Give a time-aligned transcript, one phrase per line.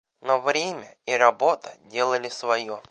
[0.19, 2.79] Но время и работа делали свое.